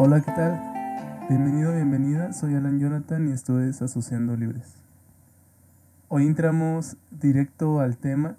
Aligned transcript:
Hola, 0.00 0.20
¿qué 0.20 0.30
tal? 0.30 1.26
Bienvenido, 1.28 1.74
bienvenida. 1.74 2.32
Soy 2.32 2.54
Alan 2.54 2.78
Jonathan 2.78 3.26
y 3.26 3.32
esto 3.32 3.60
es 3.60 3.82
Asociando 3.82 4.36
Libres. 4.36 4.76
Hoy 6.06 6.24
entramos 6.24 6.96
directo 7.10 7.80
al 7.80 7.96
tema 7.96 8.36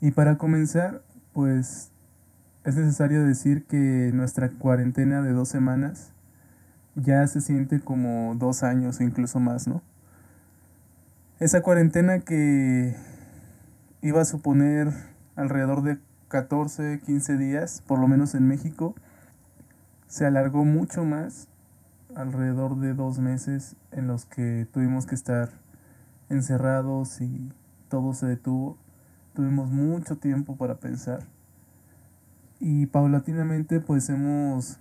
y 0.00 0.12
para 0.12 0.38
comenzar, 0.38 1.02
pues 1.32 1.90
es 2.62 2.76
necesario 2.76 3.24
decir 3.24 3.64
que 3.64 4.12
nuestra 4.14 4.50
cuarentena 4.50 5.20
de 5.20 5.32
dos 5.32 5.48
semanas 5.48 6.12
ya 6.94 7.26
se 7.26 7.40
siente 7.40 7.80
como 7.80 8.36
dos 8.36 8.62
años 8.62 9.00
o 9.00 9.02
incluso 9.02 9.40
más, 9.40 9.66
¿no? 9.66 9.82
Esa 11.40 11.60
cuarentena 11.60 12.20
que 12.20 12.94
iba 14.00 14.20
a 14.20 14.24
suponer 14.24 14.92
alrededor 15.34 15.82
de 15.82 15.98
14, 16.28 17.00
15 17.04 17.36
días, 17.36 17.82
por 17.84 17.98
lo 17.98 18.06
menos 18.06 18.36
en 18.36 18.46
México, 18.46 18.94
se 20.06 20.24
alargó 20.26 20.64
mucho 20.64 21.04
más, 21.04 21.48
alrededor 22.14 22.78
de 22.78 22.94
dos 22.94 23.18
meses 23.18 23.76
en 23.92 24.06
los 24.06 24.24
que 24.24 24.66
tuvimos 24.72 25.06
que 25.06 25.14
estar 25.14 25.50
encerrados 26.28 27.20
y 27.20 27.52
todo 27.88 28.14
se 28.14 28.26
detuvo. 28.26 28.78
Tuvimos 29.34 29.70
mucho 29.70 30.16
tiempo 30.16 30.56
para 30.56 30.76
pensar. 30.76 31.26
Y 32.58 32.86
paulatinamente 32.86 33.80
pues 33.80 34.08
hemos, 34.08 34.78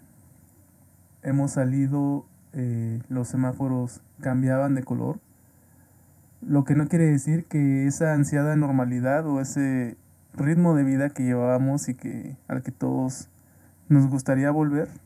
hemos 1.23 1.51
salido, 1.51 2.26
eh, 2.53 3.01
los 3.09 3.27
semáforos 3.27 4.01
cambiaban 4.21 4.76
de 4.76 4.84
color. 4.84 5.20
Lo 6.41 6.63
que 6.63 6.76
no 6.76 6.87
quiere 6.87 7.05
decir 7.05 7.45
que 7.45 7.87
esa 7.87 8.13
ansiada 8.13 8.55
normalidad 8.55 9.27
o 9.27 9.41
ese 9.41 9.98
ritmo 10.34 10.76
de 10.76 10.84
vida 10.84 11.09
que 11.09 11.23
llevábamos 11.23 11.89
y 11.89 11.95
que 11.95 12.37
al 12.48 12.62
que 12.62 12.71
todos 12.71 13.29
nos 13.89 14.07
gustaría 14.07 14.51
volver 14.51 15.05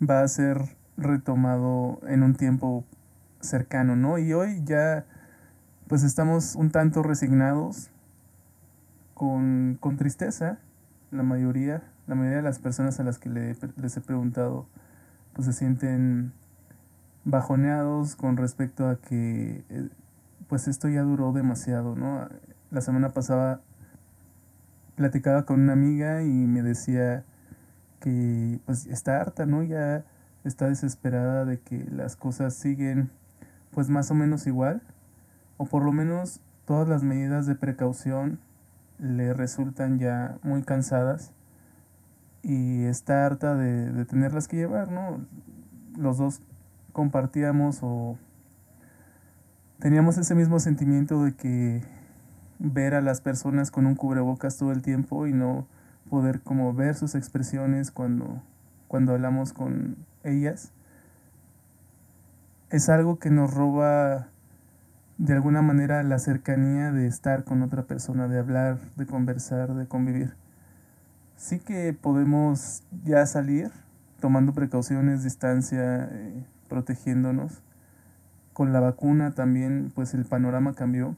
va 0.00 0.20
a 0.20 0.28
ser 0.28 0.76
retomado 0.96 2.00
en 2.06 2.22
un 2.22 2.34
tiempo 2.34 2.84
cercano, 3.40 3.96
¿no? 3.96 4.18
Y 4.18 4.32
hoy 4.32 4.62
ya 4.64 5.06
pues 5.86 6.02
estamos 6.02 6.56
un 6.56 6.70
tanto 6.70 7.02
resignados 7.02 7.90
con, 9.14 9.78
con 9.80 9.96
tristeza, 9.96 10.58
la 11.10 11.22
mayoría, 11.22 11.82
la 12.06 12.14
mayoría 12.14 12.38
de 12.38 12.42
las 12.42 12.58
personas 12.58 12.98
a 12.98 13.04
las 13.04 13.18
que 13.18 13.28
les 13.28 13.96
he 13.96 14.00
preguntado 14.00 14.66
pues 15.32 15.46
se 15.46 15.52
sienten 15.52 16.32
bajoneados 17.24 18.16
con 18.16 18.36
respecto 18.36 18.88
a 18.88 19.00
que 19.00 19.64
eh, 19.68 19.88
pues 20.48 20.68
esto 20.68 20.88
ya 20.88 21.02
duró 21.02 21.32
demasiado, 21.32 21.94
¿no? 21.94 22.28
La 22.70 22.80
semana 22.80 23.10
pasada 23.10 23.60
platicaba 24.94 25.44
con 25.44 25.60
una 25.60 25.74
amiga 25.74 26.22
y 26.22 26.28
me 26.28 26.62
decía 26.62 27.24
que 28.06 28.60
pues 28.66 28.86
está 28.86 29.20
harta, 29.20 29.46
¿no? 29.46 29.64
Ya 29.64 30.04
está 30.44 30.68
desesperada 30.68 31.44
de 31.44 31.58
que 31.58 31.84
las 31.90 32.14
cosas 32.14 32.54
siguen 32.54 33.10
pues 33.72 33.88
más 33.88 34.12
o 34.12 34.14
menos 34.14 34.46
igual 34.46 34.80
o 35.56 35.66
por 35.66 35.82
lo 35.82 35.90
menos 35.90 36.40
todas 36.66 36.86
las 36.86 37.02
medidas 37.02 37.46
de 37.46 37.56
precaución 37.56 38.38
le 39.00 39.34
resultan 39.34 39.98
ya 39.98 40.38
muy 40.44 40.62
cansadas 40.62 41.32
y 42.44 42.84
está 42.84 43.26
harta 43.26 43.56
de, 43.56 43.90
de 43.90 44.04
tenerlas 44.04 44.46
que 44.46 44.56
llevar, 44.56 44.92
¿no? 44.92 45.26
Los 45.98 46.18
dos 46.18 46.40
compartíamos 46.92 47.80
o 47.82 48.18
teníamos 49.80 50.16
ese 50.16 50.36
mismo 50.36 50.60
sentimiento 50.60 51.24
de 51.24 51.34
que 51.34 51.82
ver 52.60 52.94
a 52.94 53.00
las 53.00 53.20
personas 53.20 53.72
con 53.72 53.84
un 53.84 53.96
cubrebocas 53.96 54.58
todo 54.58 54.70
el 54.70 54.82
tiempo 54.82 55.26
y 55.26 55.32
no 55.32 55.66
poder 56.08 56.40
como 56.40 56.72
ver 56.74 56.94
sus 56.94 57.14
expresiones 57.14 57.90
cuando, 57.90 58.42
cuando 58.88 59.12
hablamos 59.12 59.52
con 59.52 59.96
ellas, 60.24 60.72
es 62.70 62.88
algo 62.88 63.18
que 63.18 63.30
nos 63.30 63.52
roba 63.52 64.28
de 65.18 65.32
alguna 65.32 65.62
manera 65.62 66.02
la 66.02 66.18
cercanía 66.18 66.92
de 66.92 67.06
estar 67.06 67.44
con 67.44 67.62
otra 67.62 67.84
persona, 67.84 68.28
de 68.28 68.38
hablar, 68.38 68.78
de 68.96 69.06
conversar, 69.06 69.74
de 69.74 69.86
convivir. 69.86 70.34
Sí 71.36 71.58
que 71.58 71.92
podemos 71.92 72.82
ya 73.04 73.24
salir 73.26 73.70
tomando 74.20 74.52
precauciones, 74.52 75.22
distancia, 75.22 76.08
eh, 76.10 76.44
protegiéndonos. 76.68 77.62
Con 78.52 78.72
la 78.72 78.80
vacuna 78.80 79.32
también 79.32 79.92
pues 79.94 80.14
el 80.14 80.24
panorama 80.24 80.74
cambió 80.74 81.16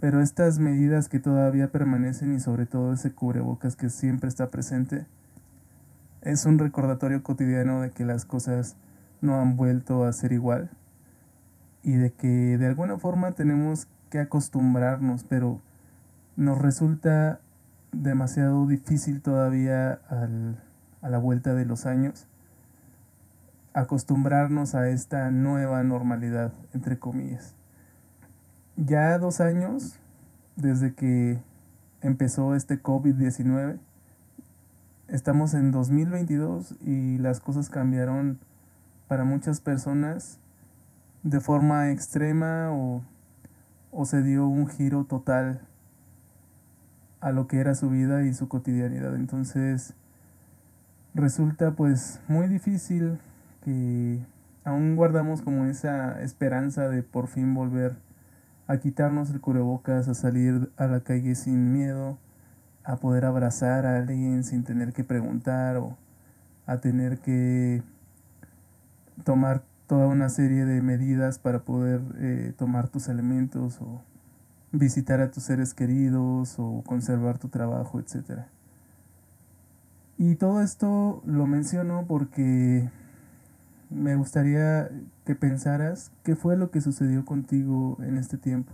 pero 0.00 0.20
estas 0.20 0.58
medidas 0.58 1.08
que 1.08 1.18
todavía 1.18 1.72
permanecen 1.72 2.34
y 2.34 2.40
sobre 2.40 2.66
todo 2.66 2.92
ese 2.92 3.12
cubrebocas 3.12 3.74
que 3.74 3.90
siempre 3.90 4.28
está 4.28 4.48
presente, 4.48 5.06
es 6.22 6.46
un 6.46 6.58
recordatorio 6.58 7.22
cotidiano 7.22 7.80
de 7.80 7.90
que 7.90 8.04
las 8.04 8.24
cosas 8.24 8.76
no 9.20 9.40
han 9.40 9.56
vuelto 9.56 10.04
a 10.04 10.12
ser 10.12 10.32
igual 10.32 10.70
y 11.82 11.92
de 11.92 12.12
que 12.12 12.58
de 12.58 12.66
alguna 12.66 12.98
forma 12.98 13.32
tenemos 13.32 13.88
que 14.10 14.20
acostumbrarnos, 14.20 15.24
pero 15.24 15.60
nos 16.36 16.58
resulta 16.58 17.40
demasiado 17.92 18.66
difícil 18.66 19.20
todavía 19.20 20.00
al, 20.08 20.62
a 21.02 21.08
la 21.08 21.18
vuelta 21.18 21.54
de 21.54 21.64
los 21.64 21.86
años 21.86 22.26
acostumbrarnos 23.74 24.74
a 24.74 24.88
esta 24.88 25.30
nueva 25.30 25.82
normalidad, 25.82 26.52
entre 26.72 26.98
comillas 26.98 27.57
ya 28.78 29.18
dos 29.18 29.40
años 29.40 29.98
desde 30.54 30.94
que 30.94 31.42
empezó 32.00 32.54
este 32.54 32.80
COVID-19. 32.80 33.78
Estamos 35.08 35.54
en 35.54 35.72
2022 35.72 36.76
y 36.82 37.18
las 37.18 37.40
cosas 37.40 37.70
cambiaron 37.70 38.38
para 39.08 39.24
muchas 39.24 39.60
personas 39.60 40.38
de 41.24 41.40
forma 41.40 41.90
extrema 41.90 42.70
o, 42.70 43.02
o 43.90 44.04
se 44.04 44.22
dio 44.22 44.46
un 44.46 44.68
giro 44.68 45.04
total 45.04 45.60
a 47.20 47.32
lo 47.32 47.48
que 47.48 47.58
era 47.58 47.74
su 47.74 47.90
vida 47.90 48.22
y 48.22 48.32
su 48.32 48.46
cotidianidad. 48.46 49.16
Entonces 49.16 49.94
resulta 51.14 51.72
pues 51.72 52.20
muy 52.28 52.46
difícil 52.46 53.18
que 53.64 54.24
aún 54.62 54.94
guardamos 54.94 55.42
como 55.42 55.64
esa 55.64 56.22
esperanza 56.22 56.88
de 56.88 57.02
por 57.02 57.26
fin 57.26 57.54
volver 57.54 58.07
a 58.68 58.76
quitarnos 58.76 59.30
el 59.30 59.40
cubrebocas, 59.40 60.08
a 60.08 60.14
salir 60.14 60.70
a 60.76 60.86
la 60.86 61.00
calle 61.00 61.34
sin 61.34 61.72
miedo, 61.72 62.18
a 62.84 62.96
poder 62.96 63.24
abrazar 63.24 63.86
a 63.86 63.96
alguien 63.96 64.44
sin 64.44 64.62
tener 64.62 64.92
que 64.92 65.04
preguntar 65.04 65.78
o 65.78 65.96
a 66.66 66.76
tener 66.76 67.18
que 67.18 67.82
tomar 69.24 69.64
toda 69.86 70.06
una 70.06 70.28
serie 70.28 70.66
de 70.66 70.82
medidas 70.82 71.38
para 71.38 71.60
poder 71.60 72.02
eh, 72.18 72.52
tomar 72.56 72.88
tus 72.88 73.08
elementos 73.08 73.80
o 73.80 74.02
visitar 74.70 75.20
a 75.22 75.30
tus 75.30 75.44
seres 75.44 75.72
queridos 75.72 76.56
o 76.58 76.82
conservar 76.86 77.38
tu 77.38 77.48
trabajo, 77.48 77.98
etc. 77.98 78.42
Y 80.18 80.34
todo 80.34 80.60
esto 80.60 81.22
lo 81.24 81.46
menciono 81.46 82.04
porque 82.06 82.90
me 83.90 84.16
gustaría 84.16 84.90
que 85.24 85.34
pensaras 85.34 86.12
qué 86.22 86.36
fue 86.36 86.56
lo 86.56 86.70
que 86.70 86.80
sucedió 86.80 87.24
contigo 87.24 87.98
en 88.00 88.18
este 88.18 88.36
tiempo. 88.36 88.72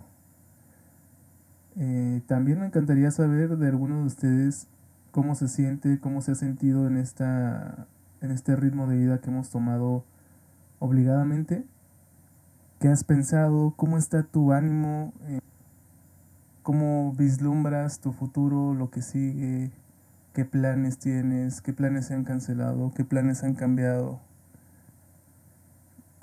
Eh, 1.76 2.22
también 2.26 2.60
me 2.60 2.66
encantaría 2.66 3.10
saber 3.10 3.56
de 3.56 3.68
algunos 3.68 4.00
de 4.00 4.06
ustedes 4.06 4.68
cómo 5.10 5.34
se 5.34 5.48
siente, 5.48 5.98
cómo 6.00 6.20
se 6.20 6.32
ha 6.32 6.34
sentido 6.34 6.86
en, 6.86 6.96
esta, 6.96 7.86
en 8.20 8.30
este 8.30 8.56
ritmo 8.56 8.86
de 8.86 8.96
vida 8.96 9.20
que 9.20 9.30
hemos 9.30 9.50
tomado 9.50 10.04
obligadamente. 10.78 11.64
¿Qué 12.80 12.88
has 12.88 13.04
pensado? 13.04 13.72
¿Cómo 13.76 13.98
está 13.98 14.22
tu 14.24 14.52
ánimo? 14.52 15.12
Eh, 15.28 15.40
¿Cómo 16.62 17.12
vislumbras 17.12 18.00
tu 18.00 18.12
futuro, 18.12 18.74
lo 18.74 18.90
que 18.90 19.02
sigue? 19.02 19.70
¿Qué 20.32 20.44
planes 20.44 20.98
tienes? 20.98 21.60
¿Qué 21.60 21.72
planes 21.72 22.06
se 22.06 22.14
han 22.14 22.24
cancelado? 22.24 22.92
¿Qué 22.94 23.04
planes 23.04 23.44
han 23.44 23.54
cambiado? 23.54 24.20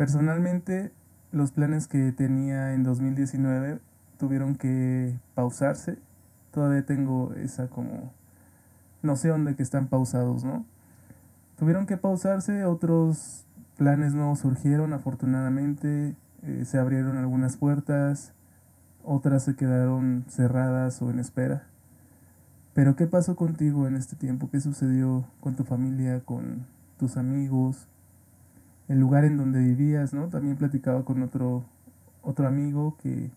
Personalmente, 0.01 0.92
los 1.31 1.51
planes 1.51 1.88
que 1.88 2.12
tenía 2.12 2.74
en 2.74 2.81
2019 2.81 3.80
tuvieron 4.18 4.56
que 4.56 5.15
pausarse. 5.36 6.00
Todavía 6.50 6.83
tengo 6.88 7.36
esa 7.36 7.68
como 7.68 8.12
noción 9.03 9.45
de 9.45 9.56
que 9.56 9.62
están 9.62 9.89
pausados, 9.89 10.44
¿no? 10.44 10.65
Tuvieron 11.56 11.86
que 11.86 11.98
pausarse, 11.98 12.65
otros 12.65 13.45
planes 13.77 14.15
nuevos 14.15 14.39
surgieron, 14.39 14.94
afortunadamente, 14.94 16.15
eh, 16.42 16.63
se 16.65 16.80
abrieron 16.80 17.18
algunas 17.18 17.57
puertas, 17.57 18.33
otras 19.03 19.44
se 19.44 19.56
quedaron 19.56 20.25
cerradas 20.27 21.00
o 21.03 21.12
en 21.12 21.19
espera. 21.19 21.68
Pero 22.74 22.95
¿qué 22.95 23.06
pasó 23.06 23.36
contigo 23.36 23.86
en 23.86 23.95
este 23.95 24.15
tiempo? 24.15 24.50
¿Qué 24.50 24.62
sucedió 24.62 25.27
con 25.42 25.56
tu 25.56 25.63
familia, 25.63 26.21
con 26.21 26.65
tus 26.98 27.18
amigos? 27.18 27.88
El 28.92 29.00
lugar 29.00 29.24
en 29.24 29.38
donde 29.38 29.60
vivías, 29.60 30.14
¿no? 30.14 30.28
También 30.28 30.58
platicaba 30.58 31.06
con 31.06 31.24
otro, 31.24 31.64
otro 32.22 32.46
amigo 32.46 32.98
que 33.02 33.32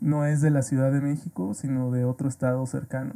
no 0.00 0.26
es 0.26 0.40
de 0.40 0.50
la 0.50 0.62
Ciudad 0.62 0.90
de 0.90 1.00
México, 1.00 1.54
sino 1.54 1.92
de 1.92 2.04
otro 2.04 2.28
estado 2.28 2.66
cercano. 2.66 3.14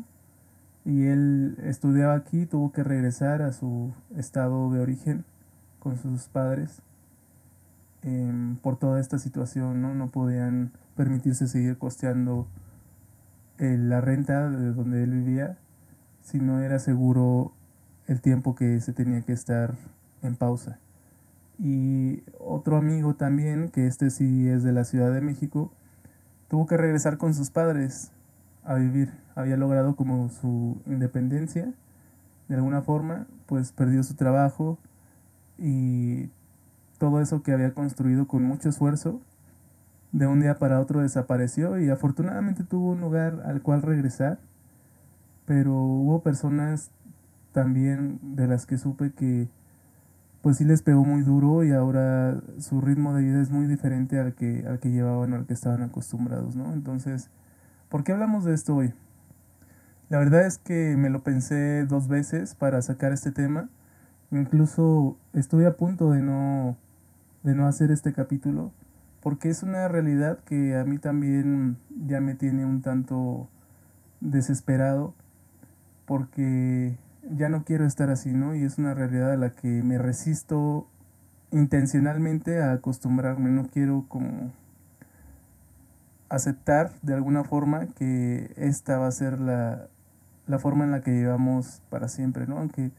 y 0.85 1.07
él 1.07 1.59
estudiaba 1.65 2.15
aquí, 2.15 2.47
tuvo 2.47 2.73
que 2.73 2.83
regresar 2.83 3.43
a 3.43 3.53
su 3.53 3.93
estado 4.17 4.71
de 4.71 4.81
origen 4.81 5.25
con 5.81 5.99
sus 5.99 6.29
padres 6.29 6.81
em, 8.03 8.57
por 8.57 8.79
toda 8.79 9.01
esta 9.01 9.19
situación, 9.19 9.83
¿no? 9.83 9.95
No 9.95 10.09
podían 10.09 10.73
permitirse 10.97 11.47
seguir 11.49 11.77
costeando 11.77 12.47
eh, 13.59 13.77
la 13.79 14.01
renta 14.01 14.49
de 14.49 14.73
donde 14.73 15.03
él 15.03 15.11
vivía 15.11 15.59
si 16.23 16.39
no 16.39 16.61
era 16.61 16.79
seguro 16.79 17.53
el 18.07 18.21
tiempo 18.21 18.55
que 18.55 18.81
se 18.81 18.93
tenía 18.93 19.21
que 19.23 19.33
estar 19.33 19.75
en 20.23 20.37
pausa. 20.37 20.79
Y 21.59 22.23
otro 22.39 22.77
amigo 22.77 23.15
también, 23.15 23.69
que 23.69 23.87
este 23.87 24.11
sí 24.11 24.49
es 24.49 24.63
de 24.63 24.73
la 24.73 24.85
Ciudad 24.85 25.13
de 25.13 25.21
México, 25.21 25.73
tuvo 26.49 26.67
que 26.67 26.77
regresar 26.77 27.19
con 27.19 27.35
sus 27.35 27.51
padres 27.51 28.13
a 28.65 28.75
vivir. 28.75 29.13
Había 29.35 29.57
logrado 29.57 29.97
como 29.97 30.29
su 30.31 30.81
independencia 30.87 31.73
de 32.49 32.55
alguna 32.55 32.83
forma, 32.83 33.27
pues 33.47 33.73
perdió 33.73 34.03
su 34.03 34.15
trabajo 34.15 34.79
y 35.59 36.31
todo 36.99 37.21
eso 37.21 37.43
que 37.43 37.53
había 37.53 37.75
construido 37.75 38.27
con 38.27 38.43
mucho 38.43 38.69
esfuerzo, 38.69 39.21
de 40.13 40.27
un 40.27 40.41
día 40.41 40.59
para 40.59 40.81
otro 40.81 41.03
desapareció 41.03 41.79
y 41.79 41.91
afortunadamente 41.91 42.65
tuvo 42.65 42.93
un 42.93 43.01
lugar 43.01 43.43
al 43.45 43.61
cual 43.61 43.83
regresar, 43.83 44.39
pero 45.45 45.75
hubo 45.75 46.23
personas 46.23 46.91
también 47.53 48.19
de 48.23 48.47
las 48.47 48.65
que 48.65 48.79
supe 48.79 49.13
que 49.13 49.49
pues 50.43 50.59
sí 50.59 50.65
les 50.65 50.83
pegó 50.83 51.05
muy 51.05 51.23
duro 51.23 51.65
y 51.65 51.73
ahora 51.73 52.41
su 52.59 52.81
ritmo 52.81 53.15
de 53.15 53.23
vida 53.23 53.43
es 53.43 53.51
muy 53.51 53.67
diferente 53.67 54.19
al 54.19 54.35
que, 54.35 54.65
al 54.67 54.79
que 54.79 54.91
llevaban 54.91 55.33
o 55.33 55.37
al 55.37 55.47
que 55.47 55.55
estaban 55.55 55.83
acostumbrados, 55.83 56.55
¿no? 56.55 56.73
Entonces, 56.73 57.31
¿por 57.89 58.05
qué 58.05 58.13
hablamos 58.13 58.45
de 58.45 58.55
esto 58.55 58.77
hoy? 58.77 58.95
La 60.09 60.19
verdad 60.19 60.47
es 60.47 60.59
que 60.59 60.97
me 60.97 61.11
lo 61.11 61.23
pensé 61.23 61.85
dos 61.85 62.09
veces 62.09 62.55
para 62.55 62.81
sacar 62.81 63.13
este 63.13 63.31
tema. 63.31 63.69
Incluso 64.31 65.19
estuve 65.35 65.67
a 65.67 65.77
punto 65.77 66.11
de 66.13 66.23
no, 66.23 66.77
de 67.43 67.55
no 67.55 67.67
hacer 67.67 67.91
este 67.91 68.13
capítulo, 68.13 68.73
porque 69.23 69.51
es 69.51 69.63
una 69.63 69.89
realidad 69.89 70.39
que 70.45 70.77
a 70.77 70.85
mí 70.85 70.99
también 70.99 71.77
ya 72.07 72.21
me 72.21 72.35
tiene 72.35 72.65
un 72.65 72.81
tanto 72.81 73.49
desesperado, 74.21 75.15
porque 76.07 76.97
ya 77.23 77.49
no 77.49 77.65
quiero 77.65 77.87
estar 77.87 78.11
así, 78.11 78.33
¿no? 78.33 78.55
Y 78.55 78.65
es 78.65 78.79
una 78.79 78.95
realidad 78.95 79.33
a 79.33 79.37
la 79.37 79.51
que 79.51 79.83
me 79.83 79.99
resisto 79.99 80.89
intencionalmente 81.51 82.61
a 82.63 82.73
acostumbrarme, 82.73 83.51
no 83.51 83.67
quiero 83.69 84.05
como 84.09 84.53
aceptar 86.29 86.93
de 87.03 87.15
alguna 87.15 87.45
forma 87.45 87.87
que 87.87 88.53
esta 88.57 88.99
va 88.99 89.07
a 89.07 89.13
ser 89.13 89.41
la, 89.41 89.89
la 90.47 90.59
forma 90.59 90.85
en 90.85 90.91
la 90.91 91.01
que 91.01 91.13
llevamos 91.13 91.83
para 91.89 92.09
siempre, 92.09 92.47
¿no? 92.47 92.59
Aunque 92.59 92.91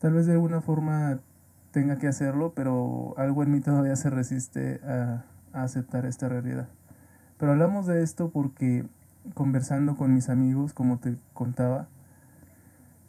tal 0.00 0.12
vez 0.12 0.26
de 0.26 0.32
alguna 0.32 0.60
forma 0.60 1.20
tenga 1.70 1.98
que 1.98 2.08
hacerlo, 2.08 2.52
pero 2.54 3.14
algo 3.16 3.42
en 3.42 3.52
mí 3.52 3.60
todavía 3.60 3.96
se 3.96 4.10
resiste 4.10 4.80
a, 4.84 5.24
a 5.52 5.62
aceptar 5.62 6.04
esta 6.06 6.28
realidad. 6.28 6.68
Pero 7.38 7.52
hablamos 7.52 7.86
de 7.86 8.02
esto 8.02 8.30
porque 8.30 8.86
conversando 9.34 9.96
con 9.96 10.14
mis 10.14 10.28
amigos, 10.28 10.72
como 10.72 10.98
te 10.98 11.16
contaba, 11.32 11.88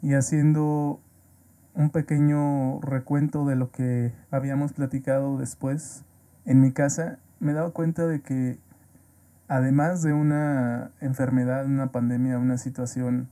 y 0.02 0.14
haciendo 0.14 1.00
un 1.74 1.90
pequeño 1.90 2.80
recuento 2.80 3.44
de 3.44 3.56
lo 3.56 3.70
que 3.70 4.12
habíamos 4.30 4.72
platicado 4.72 5.38
después 5.38 6.04
en 6.44 6.60
mi 6.60 6.72
casa, 6.72 7.18
me 7.38 7.52
daba 7.52 7.70
cuenta 7.70 8.06
de 8.06 8.20
que 8.20 8.58
además 9.48 10.02
de 10.02 10.12
una 10.12 10.90
enfermedad, 11.00 11.66
una 11.66 11.92
pandemia, 11.92 12.38
una 12.38 12.58
situación 12.58 13.28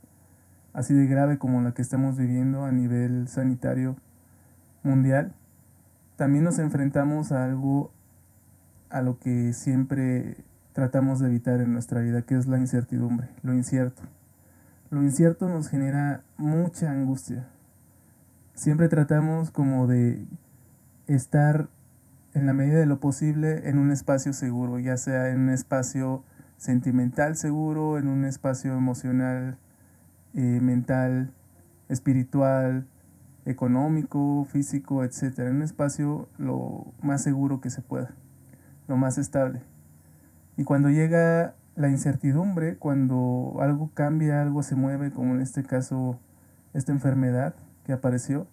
así 0.72 0.94
de 0.94 1.06
grave 1.06 1.38
como 1.38 1.60
la 1.62 1.72
que 1.72 1.82
estamos 1.82 2.16
viviendo 2.16 2.64
a 2.64 2.72
nivel 2.72 3.28
sanitario 3.28 3.96
mundial, 4.82 5.32
también 6.16 6.44
nos 6.44 6.58
enfrentamos 6.58 7.32
a 7.32 7.44
algo 7.44 7.92
a 8.90 9.02
lo 9.02 9.18
que 9.18 9.52
siempre 9.52 10.36
tratamos 10.72 11.20
de 11.20 11.28
evitar 11.28 11.60
en 11.60 11.72
nuestra 11.72 12.00
vida, 12.00 12.22
que 12.22 12.36
es 12.36 12.46
la 12.46 12.58
incertidumbre, 12.58 13.28
lo 13.42 13.54
incierto. 13.54 14.02
Lo 14.90 15.02
incierto 15.02 15.50
nos 15.50 15.68
genera 15.68 16.22
mucha 16.38 16.90
angustia. 16.90 17.46
Siempre 18.54 18.88
tratamos 18.88 19.50
como 19.50 19.86
de 19.86 20.26
estar 21.06 21.68
en 22.32 22.46
la 22.46 22.54
medida 22.54 22.78
de 22.78 22.86
lo 22.86 22.98
posible 22.98 23.68
en 23.68 23.78
un 23.78 23.90
espacio 23.90 24.32
seguro, 24.32 24.78
ya 24.78 24.96
sea 24.96 25.28
en 25.28 25.40
un 25.40 25.50
espacio 25.50 26.24
sentimental 26.56 27.36
seguro, 27.36 27.98
en 27.98 28.08
un 28.08 28.24
espacio 28.24 28.74
emocional, 28.74 29.58
eh, 30.32 30.58
mental, 30.62 31.32
espiritual, 31.90 32.86
económico, 33.44 34.46
físico, 34.50 35.04
etc. 35.04 35.40
En 35.40 35.56
un 35.56 35.62
espacio 35.62 36.30
lo 36.38 36.86
más 37.02 37.22
seguro 37.22 37.60
que 37.60 37.68
se 37.68 37.82
pueda, 37.82 38.14
lo 38.86 38.96
más 38.96 39.18
estable. 39.18 39.60
Y 40.56 40.64
cuando 40.64 40.88
llega 40.88 41.54
la 41.78 41.88
incertidumbre 41.88 42.76
cuando 42.76 43.56
algo 43.60 43.92
cambia, 43.94 44.42
algo 44.42 44.64
se 44.64 44.74
mueve, 44.74 45.12
como 45.12 45.36
en 45.36 45.40
este 45.40 45.62
caso 45.62 46.18
esta 46.74 46.90
enfermedad 46.90 47.54
que 47.84 47.92
apareció, 47.92 48.48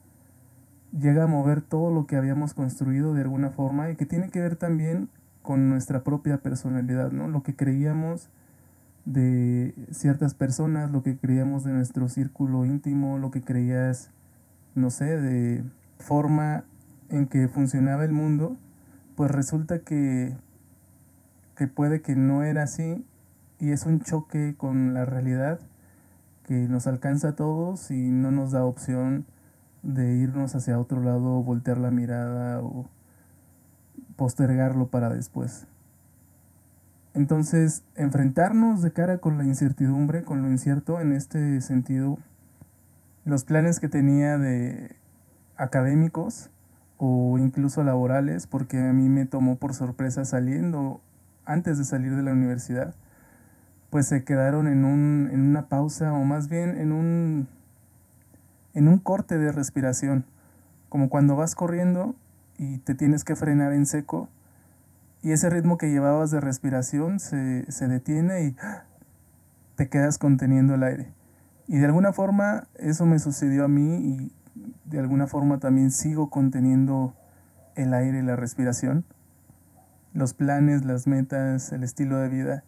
llega 0.98 1.24
a 1.24 1.28
mover 1.28 1.62
todo 1.62 1.92
lo 1.92 2.06
que 2.06 2.18
habíamos 2.18 2.54
construido 2.54 3.16
de 3.16 3.24
alguna 3.24 3.50
forma 3.50 3.90
y 3.90 3.96
que 3.96 4.06
tiene 4.06 4.30
que 4.30 4.42
ver 4.42 4.56
también 4.56 5.10
con 5.42 5.70
nuestra 5.70 6.04
propia 6.04 6.38
personalidad, 6.38 7.12
¿no? 7.12 7.28
Lo 7.28 7.42
que 7.42 7.56
creíamos 7.56 8.30
de 9.06 9.74
ciertas 9.90 10.36
personas, 10.36 10.92
lo 10.92 11.02
que 11.02 11.18
creíamos 11.18 11.64
de 11.64 11.74
nuestro 11.74 12.08
círculo 12.10 12.64
íntimo, 12.64 13.18
lo 13.18 13.32
que 13.32 13.42
creías, 13.42 14.12
no 14.76 14.92
sé, 14.92 15.20
de 15.20 15.64
forma 15.98 16.64
en 17.10 17.26
que 17.26 17.48
funcionaba 17.48 18.06
el 18.06 18.12
mundo, 18.12 18.56
pues 19.16 19.32
resulta 19.32 19.80
que, 19.80 20.38
que 21.58 21.68
puede 21.68 22.02
que 22.02 22.16
no 22.16 22.44
era 22.44 22.62
así 22.64 23.04
y 23.60 23.72
es 23.72 23.86
un 23.86 24.02
choque 24.02 24.56
con 24.58 24.94
la 24.94 25.06
realidad 25.06 25.60
que 26.44 26.68
nos 26.68 26.88
alcanza 26.88 27.30
a 27.30 27.36
todos 27.36 27.90
y 27.92 28.12
no 28.12 28.32
nos 28.32 28.52
da 28.52 28.64
opción 28.66 29.26
de 29.82 30.16
irnos 30.16 30.56
hacia 30.56 30.80
otro 30.80 31.02
lado, 31.02 31.44
voltear 31.44 31.78
la 31.78 31.92
mirada 31.92 32.62
o 32.62 32.90
postergarlo 34.16 34.88
para 34.88 35.10
después. 35.10 35.68
Entonces, 37.14 37.84
enfrentarnos 37.96 38.82
de 38.82 38.92
cara 38.92 39.20
con 39.20 39.38
la 39.38 39.46
incertidumbre, 39.46 40.24
con 40.24 40.42
lo 40.42 40.50
incierto, 40.50 41.00
en 41.00 41.14
este 41.14 41.62
sentido, 41.62 42.18
los 43.24 43.46
planes 43.46 43.80
que 43.80 43.88
tenía 43.88 44.38
de 44.38 44.96
académicos 45.56 46.50
o 46.98 47.38
incluso 47.40 47.84
laborales, 47.84 48.48
porque 48.48 48.80
a 48.80 48.92
mí 48.92 49.08
me 49.08 49.26
tomó 49.26 49.56
por 49.56 49.74
sorpresa 49.74 50.26
saliendo, 50.26 51.02
antes 51.46 51.78
de 51.78 51.86
salir 51.86 52.16
de 52.16 52.24
la 52.24 52.34
universidad, 52.34 52.96
pues 53.96 54.08
se 54.08 54.26
quedaron 54.26 54.68
en, 54.68 54.84
un, 54.84 55.30
en 55.32 55.40
una 55.40 55.70
pausa 55.70 56.12
o 56.12 56.26
más 56.26 56.50
bien 56.50 56.78
en 56.78 56.92
un, 56.92 57.48
en 58.74 58.90
un 58.90 58.98
corte 58.98 59.38
de 59.38 59.54
respiración, 59.54 60.26
como 60.90 61.08
cuando 61.08 61.38
vas 61.38 61.56
corriendo 61.56 62.14
y 62.58 62.80
te 62.80 62.94
tienes 62.94 63.24
que 63.24 63.38
frenar 63.38 63.72
en 63.72 63.86
seco 63.86 64.28
y 65.22 65.32
ese 65.32 65.50
ritmo 65.50 65.78
que 65.78 65.90
llevabas 65.90 66.30
de 66.30 66.42
respiración 66.42 67.22
se, 67.22 67.72
se 67.72 67.88
detiene 67.88 68.44
y 68.44 68.56
te 69.78 69.88
quedas 69.88 70.18
conteniendo 70.18 70.76
el 70.76 70.84
aire. 70.84 71.14
Y 71.66 71.78
de 71.78 71.86
alguna 71.86 72.12
forma 72.12 72.68
eso 72.78 73.06
me 73.06 73.20
sucedió 73.20 73.64
a 73.64 73.70
mí 73.70 73.96
y 73.96 74.34
de 74.84 75.00
alguna 75.00 75.26
forma 75.26 75.60
también 75.60 75.90
sigo 75.90 76.30
conteniendo 76.30 77.14
el 77.76 77.94
aire 77.94 78.20
y 78.20 78.24
la 78.24 78.36
respiración, 78.36 79.06
los 80.12 80.34
planes, 80.34 80.84
las 80.84 81.08
metas, 81.08 81.72
el 81.72 81.86
estilo 81.86 82.18
de 82.18 82.28
vida 82.28 82.66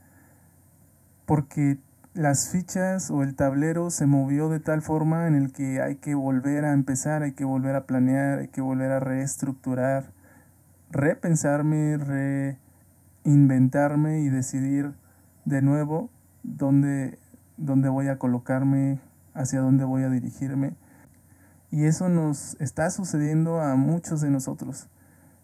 porque 1.28 1.78
las 2.14 2.50
fichas 2.50 3.12
o 3.12 3.22
el 3.22 3.36
tablero 3.36 3.92
se 3.92 4.08
movió 4.08 4.50
de 4.50 4.60
tal 4.62 4.82
forma 4.82 5.28
en 5.28 5.36
el 5.36 5.52
que 5.52 5.82
hay 5.82 5.98
que 5.98 6.16
volver 6.16 6.66
a 6.66 6.74
empezar, 6.74 7.22
hay 7.22 7.34
que 7.34 7.44
volver 7.44 7.76
a 7.76 7.86
planear, 7.86 8.40
hay 8.40 8.48
que 8.48 8.62
volver 8.62 8.92
a 8.92 9.00
reestructurar, 9.02 10.14
repensarme, 10.90 11.98
reinventarme 13.26 14.22
y 14.22 14.30
decidir 14.30 14.94
de 15.44 15.62
nuevo 15.62 16.10
dónde, 16.44 17.20
dónde 17.58 17.90
voy 17.90 18.08
a 18.08 18.18
colocarme, 18.18 19.00
hacia 19.34 19.60
dónde 19.60 19.84
voy 19.84 20.04
a 20.04 20.10
dirigirme. 20.10 20.76
Y 21.72 21.86
eso 21.86 22.08
nos 22.08 22.56
está 22.62 22.90
sucediendo 22.90 23.60
a 23.60 23.76
muchos 23.76 24.22
de 24.22 24.30
nosotros. 24.30 24.88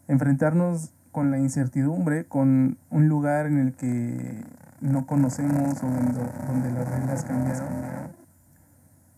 Enfrentarnos 0.08 0.94
con 1.12 1.30
la 1.30 1.38
incertidumbre, 1.38 2.24
con 2.24 2.78
un 2.90 3.08
lugar 3.08 3.46
en 3.46 3.58
el 3.58 3.74
que 3.74 4.42
no 4.84 5.06
conocemos 5.06 5.82
o 5.82 5.86
donde, 5.86 6.70
las 6.70 6.88
reglas 6.88 7.24
cambiaron. 7.24 7.68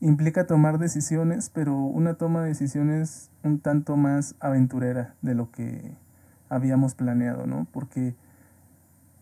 Implica 0.00 0.46
tomar 0.46 0.78
decisiones, 0.78 1.50
pero 1.50 1.76
una 1.76 2.14
toma 2.14 2.42
de 2.42 2.48
decisiones 2.48 3.30
un 3.42 3.58
tanto 3.58 3.96
más 3.96 4.36
aventurera 4.38 5.14
de 5.22 5.34
lo 5.34 5.50
que 5.50 5.96
habíamos 6.48 6.94
planeado, 6.94 7.46
¿no? 7.46 7.66
Porque 7.72 8.14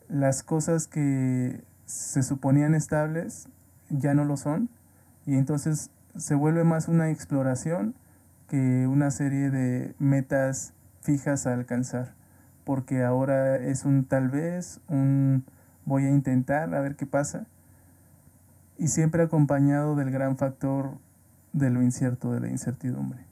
las 0.08 0.42
cosas 0.42 0.86
que 0.86 1.64
se 1.86 2.22
suponían 2.22 2.74
estables 2.74 3.48
ya 3.90 4.14
no 4.14 4.24
lo 4.24 4.36
son 4.36 4.70
Y 5.26 5.34
entonces 5.36 5.90
se 6.16 6.34
vuelve 6.34 6.64
más 6.64 6.88
una 6.88 7.10
exploración 7.10 7.94
que 8.48 8.86
una 8.86 9.10
serie 9.10 9.50
de 9.50 9.94
metas 9.98 10.74
fijas 11.00 11.46
a 11.46 11.54
alcanzar. 11.54 12.14
Porque 12.64 13.02
ahora 13.02 13.56
es 13.56 13.84
un 13.86 14.04
tal 14.04 14.28
vez, 14.28 14.80
un 14.88 15.44
voy 15.84 16.04
a 16.04 16.10
intentar 16.10 16.74
a 16.74 16.80
ver 16.80 16.96
qué 16.96 17.06
pasa. 17.06 17.46
Y 18.78 18.88
siempre 18.88 19.22
acompañado 19.22 19.94
del 19.94 20.10
gran 20.10 20.36
factor 20.36 20.98
de 21.52 21.70
lo 21.70 21.82
incierto, 21.82 22.32
de 22.32 22.40
la 22.40 22.48
incertidumbre. 22.48 23.24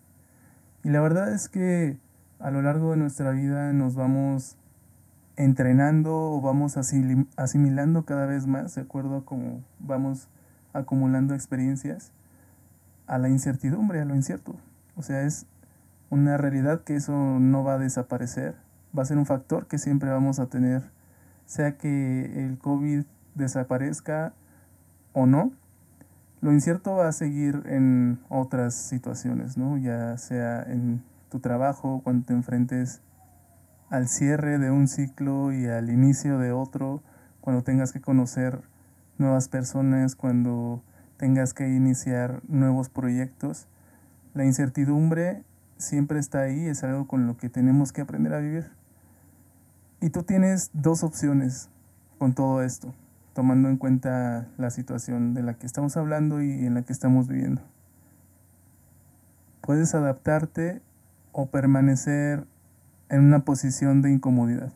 Y 0.85 0.91
la 0.91 1.01
verdad 1.01 1.33
es 1.33 1.49
que 1.49 1.99
a 2.39 2.51
lo 2.51 2.63
largo 2.63 2.91
de 2.93 2.97
nuestra 2.97 3.31
vida 3.31 3.73
nos 3.73 3.95
vamos 3.95 4.57
entrenando 5.37 6.33
o 6.33 6.41
vamos 6.41 6.77
asimilando 6.77 8.05
cada 8.05 8.27
vez 8.27 8.47
más, 8.47 8.75
de 8.75 8.83
acuerdo 8.83 9.19
a 9.19 9.25
cómo 9.25 9.63
vamos 9.79 10.29
acumulando 10.73 11.35
experiencias, 11.35 12.13
a 13.07 13.19
la 13.19 13.29
incertidumbre, 13.29 14.01
a 14.01 14.05
lo 14.05 14.15
incierto. 14.15 14.57
O 14.97 15.03
sea, 15.03 15.23
es 15.23 15.47
una 16.11 16.37
realidad 16.37 16.83
que 16.83 16.97
eso 16.97 17.13
no 17.41 17.65
va 17.65 17.75
a 17.75 17.79
desaparecer, 17.79 18.55
va 18.97 19.03
a 19.03 19.07
ser 19.07 19.19
un 19.19 19.27
factor 19.27 19.67
que 19.67 19.79
siempre 19.79 20.11
vamos 20.11 20.39
a 20.39 20.47
tener, 20.47 20.91
sea 21.47 21.77
que 21.77 22.45
el 22.45 22.59
COVID 22.59 23.05
desaparezca 23.35 24.35
o 25.13 25.27
no. 25.27 25.53
Lo 26.41 26.53
incierto 26.53 26.97
va 26.97 27.09
a 27.09 27.13
seguir 27.13 27.63
en 27.67 28.19
otras 28.29 28.75
situaciones, 28.75 29.57
¿no? 29.57 29.79
Ya 29.79 30.17
sea 30.19 30.63
en 30.63 31.03
tu 31.31 31.39
trabajo, 31.39 32.01
cuando 32.03 32.27
te 32.27 32.33
enfrentes 32.33 33.01
al 33.91 34.09
cierre 34.09 34.59
de 34.59 34.71
un 34.71 34.89
ciclo 34.89 35.53
y 35.53 35.67
al 35.67 35.91
inicio 35.91 36.39
de 36.39 36.53
otro, 36.53 37.03
cuando 37.41 37.63
tengas 37.63 37.93
que 37.93 38.01
conocer 38.01 38.63
nuevas 39.19 39.49
personas, 39.49 40.17
cuando 40.17 40.83
tengas 41.17 41.55
que 41.55 41.69
iniciar 41.69 42.43
nuevos 42.49 42.89
proyectos. 42.89 43.69
La 44.35 44.45
incertidumbre 44.45 45.45
siempre 45.77 46.19
está 46.19 46.41
ahí, 46.41 46.67
es 46.67 46.83
algo 46.83 47.07
con 47.07 47.27
lo 47.27 47.37
que 47.37 47.49
tenemos 47.49 47.93
que 47.93 48.01
aprender 48.01 48.35
a 48.35 48.39
vivir. 48.39 48.71
Y 50.03 50.11
tú 50.11 50.25
tienes 50.25 50.71
dos 50.73 51.05
opciones 51.05 51.69
con 52.19 52.35
todo 52.35 52.65
esto, 52.65 52.93
tomando 53.35 53.69
en 53.69 53.77
cuenta 53.77 54.49
la 54.59 54.71
situación 54.71 55.33
de 55.33 55.45
la 55.45 55.55
que 55.55 55.65
estamos 55.65 55.97
hablando 55.97 56.43
y 56.43 56.67
en 56.67 56.75
la 56.75 56.83
que 56.83 56.93
estamos 56.93 57.29
viviendo. 57.29 57.63
Puedes 59.61 59.95
adaptarte 59.95 60.83
o 61.31 61.47
permanecer 61.47 62.49
en 63.11 63.21
una 63.21 63.45
posición 63.45 64.03
de 64.03 64.11
incomodidad, 64.11 64.73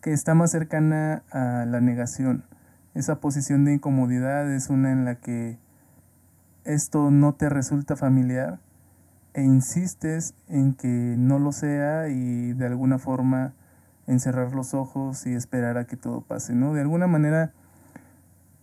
que 0.00 0.12
está 0.12 0.34
más 0.34 0.50
cercana 0.50 1.22
a 1.30 1.64
la 1.64 1.80
negación. 1.80 2.42
Esa 2.94 3.20
posición 3.20 3.64
de 3.64 3.74
incomodidad 3.74 4.52
es 4.52 4.68
una 4.68 4.90
en 4.90 5.04
la 5.04 5.14
que 5.14 5.58
esto 6.64 7.12
no 7.12 7.34
te 7.34 7.48
resulta 7.48 7.94
familiar 7.94 8.58
e 9.32 9.44
insistes 9.44 10.34
en 10.48 10.74
que 10.74 11.14
no 11.16 11.38
lo 11.38 11.52
sea 11.52 12.08
y 12.08 12.52
de 12.52 12.66
alguna 12.66 12.98
forma 12.98 13.54
encerrar 14.06 14.54
los 14.54 14.74
ojos 14.74 15.26
y 15.26 15.34
esperar 15.34 15.78
a 15.78 15.86
que 15.86 15.96
todo 15.96 16.20
pase, 16.20 16.54
¿no? 16.54 16.74
De 16.74 16.80
alguna 16.80 17.06
manera 17.06 17.52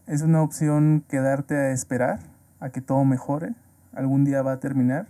es 0.08 0.22
una 0.22 0.42
opción 0.42 1.04
quedarte 1.08 1.56
a 1.56 1.72
esperar 1.72 2.20
a 2.60 2.70
que 2.70 2.82
todo 2.82 3.04
mejore, 3.06 3.56
algún 3.94 4.24
día 4.24 4.42
va 4.42 4.54
a 4.54 4.60
terminar, 4.60 5.08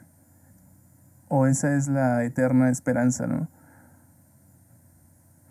o 1.28 1.48
esa 1.48 1.76
es 1.76 1.88
la 1.88 2.24
eterna 2.24 2.70
esperanza, 2.70 3.28
¿no? 3.28 3.48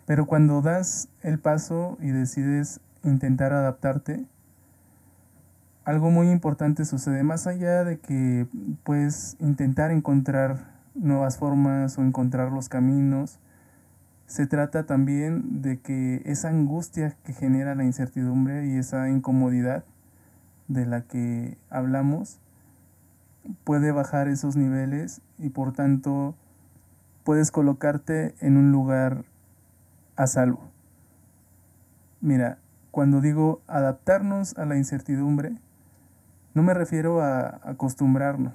Pero 0.05 0.25
cuando 0.25 0.61
das 0.61 1.09
el 1.21 1.39
paso 1.39 1.97
y 2.01 2.09
decides 2.09 2.81
intentar 3.03 3.53
adaptarte, 3.53 4.25
algo 5.85 6.11
muy 6.11 6.29
importante 6.29 6.85
sucede. 6.85 7.23
Más 7.23 7.47
allá 7.47 7.83
de 7.83 7.99
que 7.99 8.47
puedes 8.83 9.37
intentar 9.39 9.91
encontrar 9.91 10.71
nuevas 10.95 11.37
formas 11.37 11.97
o 11.97 12.01
encontrar 12.01 12.51
los 12.51 12.69
caminos, 12.69 13.39
se 14.31 14.47
trata 14.47 14.85
también 14.85 15.61
de 15.61 15.81
que 15.81 16.21
esa 16.23 16.47
angustia 16.47 17.17
que 17.25 17.33
genera 17.33 17.75
la 17.75 17.83
incertidumbre 17.83 18.65
y 18.65 18.77
esa 18.77 19.09
incomodidad 19.09 19.83
de 20.69 20.85
la 20.85 21.01
que 21.01 21.57
hablamos 21.69 22.39
puede 23.65 23.91
bajar 23.91 24.29
esos 24.29 24.55
niveles 24.55 25.19
y 25.37 25.49
por 25.49 25.73
tanto 25.73 26.33
puedes 27.25 27.51
colocarte 27.51 28.33
en 28.39 28.55
un 28.55 28.71
lugar 28.71 29.25
a 30.15 30.27
salvo. 30.27 30.61
Mira, 32.21 32.57
cuando 32.91 33.19
digo 33.19 33.59
adaptarnos 33.67 34.57
a 34.57 34.65
la 34.65 34.77
incertidumbre, 34.77 35.57
no 36.53 36.63
me 36.63 36.73
refiero 36.73 37.21
a 37.21 37.59
acostumbrarnos. 37.63 38.53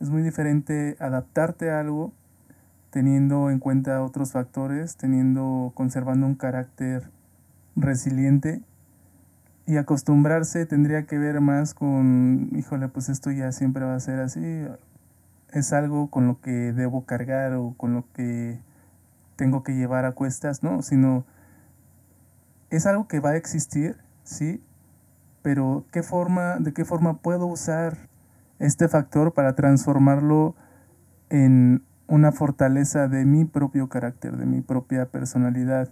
Es 0.00 0.08
muy 0.08 0.22
diferente 0.22 0.96
adaptarte 1.00 1.70
a 1.70 1.80
algo 1.80 2.14
teniendo 2.96 3.50
en 3.50 3.58
cuenta 3.58 4.02
otros 4.02 4.32
factores, 4.32 4.96
teniendo, 4.96 5.70
conservando 5.74 6.24
un 6.24 6.34
carácter 6.34 7.10
resiliente 7.76 8.62
y 9.66 9.76
acostumbrarse 9.76 10.64
tendría 10.64 11.04
que 11.04 11.18
ver 11.18 11.42
más 11.42 11.74
con, 11.74 12.48
híjole, 12.56 12.88
pues 12.88 13.10
esto 13.10 13.30
ya 13.30 13.52
siempre 13.52 13.84
va 13.84 13.96
a 13.96 14.00
ser 14.00 14.20
así, 14.20 14.66
es 15.52 15.74
algo 15.74 16.08
con 16.08 16.26
lo 16.26 16.40
que 16.40 16.72
debo 16.72 17.04
cargar 17.04 17.52
o 17.52 17.74
con 17.76 17.92
lo 17.92 18.10
que 18.14 18.60
tengo 19.36 19.62
que 19.62 19.74
llevar 19.74 20.06
a 20.06 20.12
cuestas, 20.12 20.62
no, 20.62 20.80
sino 20.80 21.26
es 22.70 22.86
algo 22.86 23.08
que 23.08 23.20
va 23.20 23.32
a 23.32 23.36
existir, 23.36 23.98
sí, 24.24 24.64
pero 25.42 25.84
¿qué 25.92 26.02
forma, 26.02 26.56
de 26.60 26.72
qué 26.72 26.86
forma 26.86 27.18
puedo 27.18 27.44
usar 27.44 28.08
este 28.58 28.88
factor 28.88 29.34
para 29.34 29.54
transformarlo 29.54 30.54
en 31.28 31.84
una 32.08 32.32
fortaleza 32.32 33.08
de 33.08 33.24
mi 33.24 33.44
propio 33.44 33.88
carácter, 33.88 34.36
de 34.36 34.46
mi 34.46 34.60
propia 34.60 35.06
personalidad? 35.06 35.90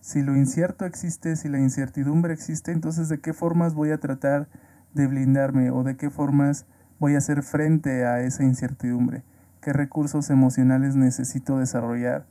Si 0.00 0.22
lo 0.22 0.36
incierto 0.36 0.84
existe, 0.84 1.36
si 1.36 1.48
la 1.48 1.58
incertidumbre 1.58 2.32
existe, 2.32 2.72
entonces 2.72 3.08
¿de 3.08 3.20
qué 3.20 3.32
formas 3.32 3.74
voy 3.74 3.90
a 3.90 3.98
tratar 3.98 4.48
de 4.94 5.06
blindarme 5.06 5.70
o 5.70 5.82
de 5.82 5.96
qué 5.96 6.10
formas 6.10 6.66
voy 6.98 7.14
a 7.14 7.18
hacer 7.18 7.42
frente 7.42 8.06
a 8.06 8.20
esa 8.20 8.44
incertidumbre? 8.44 9.22
¿Qué 9.60 9.72
recursos 9.72 10.30
emocionales 10.30 10.96
necesito 10.96 11.58
desarrollar? 11.58 12.26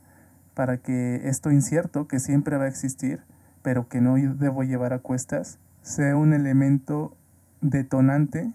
para 0.58 0.78
que 0.78 1.28
esto 1.28 1.52
incierto, 1.52 2.08
que 2.08 2.18
siempre 2.18 2.56
va 2.56 2.64
a 2.64 2.68
existir, 2.68 3.20
pero 3.62 3.88
que 3.88 4.00
no 4.00 4.16
debo 4.16 4.64
llevar 4.64 4.92
a 4.92 4.98
cuestas, 4.98 5.60
sea 5.82 6.16
un 6.16 6.32
elemento 6.32 7.16
detonante 7.60 8.52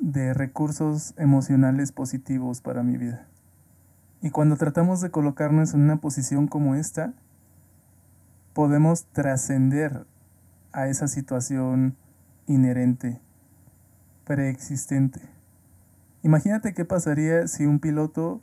de 0.00 0.34
recursos 0.34 1.14
emocionales 1.16 1.92
positivos 1.92 2.60
para 2.62 2.82
mi 2.82 2.96
vida. 2.96 3.28
Y 4.22 4.30
cuando 4.30 4.56
tratamos 4.56 5.00
de 5.00 5.10
colocarnos 5.10 5.74
en 5.74 5.82
una 5.82 6.00
posición 6.00 6.46
como 6.46 6.74
esta, 6.74 7.14
podemos 8.54 9.06
trascender 9.12 10.06
a 10.72 10.88
esa 10.88 11.08
situación 11.08 11.96
inherente, 12.46 13.20
preexistente. 14.24 15.20
Imagínate 16.22 16.74
qué 16.74 16.84
pasaría 16.84 17.46
si 17.46 17.66
un 17.66 17.78
piloto 17.78 18.40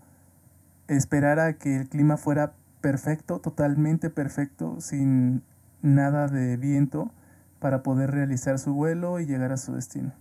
esperara 0.87 1.53
que 1.53 1.75
el 1.75 1.89
clima 1.89 2.17
fuera 2.17 2.53
perfecto, 2.81 3.39
totalmente 3.39 4.09
perfecto, 4.09 4.79
sin 4.81 5.43
nada 5.81 6.27
de 6.27 6.57
viento, 6.57 7.11
para 7.59 7.81
poder 7.81 8.11
realizar 8.11 8.59
su 8.59 8.73
vuelo 8.73 9.19
y 9.19 9.25
llegar 9.25 9.51
a 9.51 9.57
su 9.57 9.73
destino. 9.73 10.11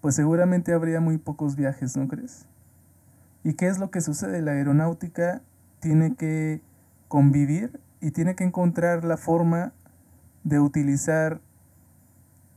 Pues 0.00 0.14
seguramente 0.14 0.72
habría 0.72 1.00
muy 1.00 1.18
pocos 1.18 1.56
viajes, 1.56 1.96
¿no 1.96 2.08
crees? 2.08 2.46
¿Y 3.46 3.54
qué 3.54 3.68
es 3.68 3.78
lo 3.78 3.92
que 3.92 4.00
sucede? 4.00 4.42
La 4.42 4.50
aeronáutica 4.50 5.40
tiene 5.78 6.16
que 6.16 6.60
convivir 7.06 7.78
y 8.00 8.10
tiene 8.10 8.34
que 8.34 8.42
encontrar 8.42 9.04
la 9.04 9.16
forma 9.16 9.72
de 10.42 10.58
utilizar 10.58 11.40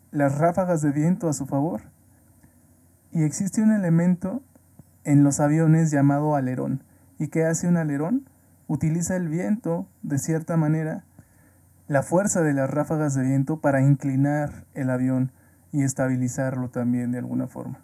las 0.10 0.40
ráfagas 0.40 0.82
de 0.82 0.92
viento 0.92 1.30
a 1.30 1.34
su 1.34 1.46
favor. 1.46 1.84
Y 3.12 3.22
existe 3.22 3.62
un 3.62 3.72
elemento 3.72 4.42
en 5.04 5.24
los 5.24 5.40
aviones 5.40 5.92
llamado 5.92 6.34
alerón. 6.34 6.84
¿Y 7.20 7.28
qué 7.28 7.46
hace 7.46 7.68
un 7.68 7.78
alerón? 7.78 8.28
utiliza 8.66 9.16
el 9.16 9.30
viento, 9.30 9.88
de 10.02 10.18
cierta 10.18 10.58
manera, 10.58 11.04
la 11.88 12.02
fuerza 12.02 12.42
de 12.42 12.54
las 12.54 12.68
ráfagas 12.68 13.14
de 13.14 13.22
viento 13.22 13.62
para 13.62 13.84
inclinar 13.84 14.66
el 14.74 14.90
avión 14.90 15.32
y 15.72 15.84
estabilizarlo 15.84 16.72
también 16.72 17.12
de 17.12 17.20
alguna 17.20 17.46
forma. 17.46 17.78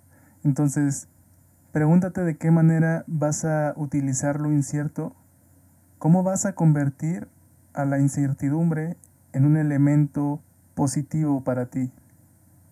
Entonces, 0.44 1.08
pregúntate 1.76 2.22
de 2.22 2.38
qué 2.38 2.52
manera 2.52 3.04
vas 3.06 3.44
a 3.44 3.74
utilizar 3.76 4.40
lo 4.40 4.50
incierto, 4.50 5.14
cómo 6.00 6.24
vas 6.24 6.46
a 6.46 6.56
convertir 6.56 7.28
a 7.74 7.84
la 7.84 8.00
incertidumbre 8.00 8.96
en 9.34 9.46
un 9.46 9.58
elemento 9.58 10.40
positivo 10.74 11.44
para 11.44 11.66
ti. 11.66 11.92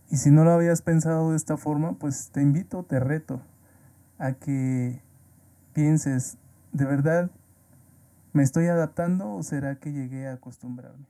Y 0.09 0.15
si 0.15 0.31
no 0.31 0.45
lo 0.45 0.51
habías 0.51 0.81
pensado 0.81 1.31
de 1.31 1.35
esta 1.35 1.57
forma, 1.57 1.99
pues 1.99 2.29
te 2.29 2.41
invito, 2.41 2.83
te 2.83 3.01
reto 3.01 3.41
a 4.19 4.31
que 4.31 5.01
pienses, 5.73 6.37
¿de 6.71 6.85
verdad 6.85 7.29
¿Me 8.31 8.41
estoy 8.41 8.67
adaptando 8.67 9.33
o 9.33 9.43
será 9.43 9.75
que 9.75 9.91
llegué 9.91 10.29
a 10.29 10.35
acostumbrarme? 10.35 11.07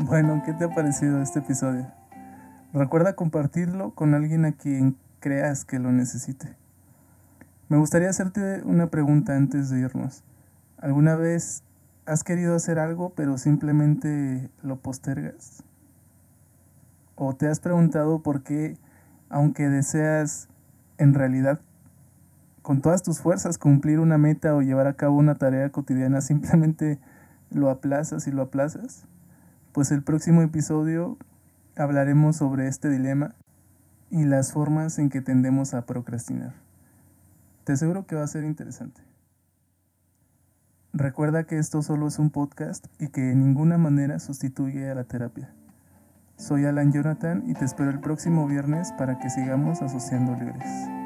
Bueno, 0.00 0.42
¿qué 0.44 0.52
te 0.52 0.64
ha 0.64 0.68
parecido 0.68 1.22
este 1.22 1.38
episodio? 1.38 2.01
Recuerda 2.72 3.14
compartirlo 3.16 3.94
con 3.94 4.14
alguien 4.14 4.46
a 4.46 4.52
quien 4.52 4.96
creas 5.20 5.66
que 5.66 5.78
lo 5.78 5.92
necesite. 5.92 6.56
Me 7.68 7.76
gustaría 7.76 8.08
hacerte 8.08 8.62
una 8.64 8.86
pregunta 8.86 9.36
antes 9.36 9.68
de 9.68 9.80
irnos. 9.80 10.24
¿Alguna 10.78 11.14
vez 11.14 11.64
has 12.06 12.24
querido 12.24 12.54
hacer 12.54 12.78
algo 12.78 13.12
pero 13.14 13.36
simplemente 13.36 14.50
lo 14.62 14.76
postergas? 14.76 15.62
¿O 17.14 17.34
te 17.36 17.46
has 17.46 17.60
preguntado 17.60 18.22
por 18.22 18.42
qué, 18.42 18.78
aunque 19.28 19.68
deseas 19.68 20.48
en 20.96 21.12
realidad 21.12 21.60
con 22.62 22.80
todas 22.80 23.02
tus 23.02 23.20
fuerzas 23.20 23.58
cumplir 23.58 24.00
una 24.00 24.16
meta 24.16 24.54
o 24.54 24.62
llevar 24.62 24.86
a 24.86 24.94
cabo 24.94 25.16
una 25.16 25.34
tarea 25.34 25.70
cotidiana, 25.70 26.20
simplemente 26.22 26.98
lo 27.50 27.68
aplazas 27.68 28.26
y 28.26 28.30
lo 28.30 28.40
aplazas? 28.40 29.04
Pues 29.72 29.90
el 29.90 30.02
próximo 30.02 30.40
episodio 30.40 31.18
hablaremos 31.76 32.36
sobre 32.36 32.68
este 32.68 32.88
dilema 32.88 33.34
y 34.10 34.24
las 34.24 34.52
formas 34.52 34.98
en 34.98 35.08
que 35.08 35.20
tendemos 35.20 35.74
a 35.74 35.86
procrastinar. 35.86 36.54
Te 37.64 37.72
aseguro 37.72 38.06
que 38.06 38.16
va 38.16 38.24
a 38.24 38.28
ser 38.28 38.44
interesante. 38.44 39.00
Recuerda 40.92 41.44
que 41.44 41.58
esto 41.58 41.80
solo 41.80 42.08
es 42.08 42.18
un 42.18 42.30
podcast 42.30 42.86
y 42.98 43.08
que 43.08 43.22
de 43.22 43.34
ninguna 43.34 43.78
manera 43.78 44.18
sustituye 44.18 44.90
a 44.90 44.94
la 44.94 45.04
terapia. 45.04 45.54
Soy 46.36 46.66
Alan 46.66 46.92
Jonathan 46.92 47.44
y 47.46 47.54
te 47.54 47.64
espero 47.64 47.90
el 47.90 48.00
próximo 48.00 48.46
viernes 48.46 48.92
para 48.98 49.18
que 49.18 49.30
sigamos 49.30 49.80
asociando 49.80 50.34
libres. 50.34 51.01